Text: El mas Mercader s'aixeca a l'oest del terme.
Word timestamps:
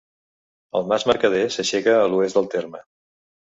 El 0.79 0.87
mas 0.91 1.05
Mercader 1.09 1.43
s'aixeca 1.57 1.95
a 1.99 2.09
l'oest 2.17 2.41
del 2.41 2.51
terme. 2.57 2.85